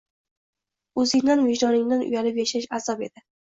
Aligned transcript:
Oʻzingdan, 1.03 1.45
vijdoningdan 1.51 2.05
uyalib 2.09 2.43
yashash 2.45 2.69
azob 2.83 3.09
edi. 3.13 3.29